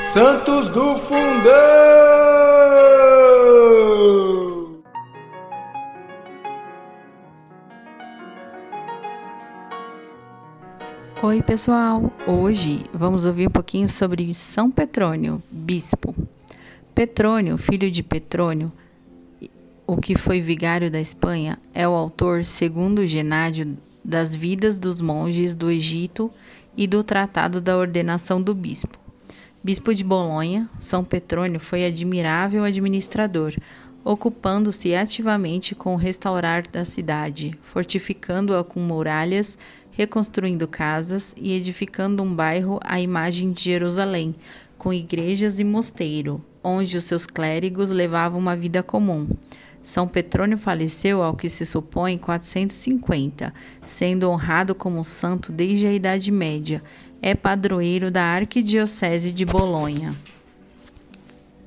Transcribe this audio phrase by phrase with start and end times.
[0.00, 1.52] Santos do Fundão!
[11.22, 12.10] Oi, pessoal!
[12.26, 16.14] Hoje vamos ouvir um pouquinho sobre São Petrônio, bispo.
[16.94, 18.72] Petrônio, filho de Petrônio,
[19.86, 25.54] o que foi vigário da Espanha, é o autor, segundo Genádio, das vidas dos monges
[25.54, 26.30] do Egito
[26.74, 28.99] e do Tratado da Ordenação do Bispo.
[29.62, 33.54] Bispo de Bolonha, São Petrônio foi admirável administrador,
[34.02, 39.58] ocupando-se ativamente com o restaurar da cidade, fortificando-a com muralhas,
[39.90, 44.34] reconstruindo casas e edificando um bairro à imagem de Jerusalém,
[44.78, 49.28] com igrejas e mosteiro, onde os seus clérigos levavam uma vida comum.
[49.82, 53.52] São Petrônio faleceu, ao que se supõe, em 450,
[53.84, 56.82] sendo honrado como santo desde a Idade Média.
[57.22, 60.14] É padroeiro da Arquidiocese de Bolonha.